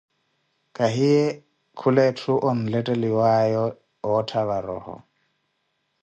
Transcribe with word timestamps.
Kahiye 0.77 1.23
kula 1.79 2.01
etthu 2.09 2.33
onretteliwaaya 2.49 3.61
oottha 4.09 4.41
varoho. 4.49 4.95